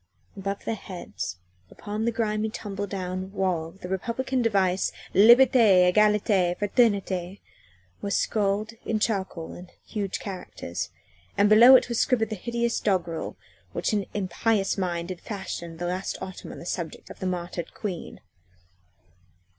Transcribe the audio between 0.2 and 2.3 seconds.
Above their heads upon the